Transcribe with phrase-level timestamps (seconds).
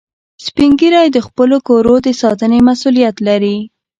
[0.45, 3.57] سپین ږیری د خپلو کورو د ساتنې مسؤولیت لري